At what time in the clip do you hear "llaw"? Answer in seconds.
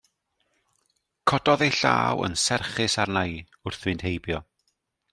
1.79-2.15